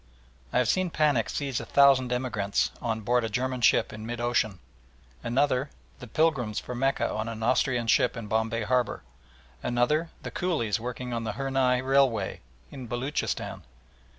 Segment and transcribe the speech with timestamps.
[0.51, 4.19] I have seen panic seize a thousand emigrants on board a German ship in mid
[4.19, 4.57] ocean;
[5.23, 9.03] another, the pilgrims for Mecca on an Austrian ship in Bombay Harbour;
[9.61, 12.39] another, the coolies working on the Hurnai Railway
[12.71, 13.61] in Beloochistan.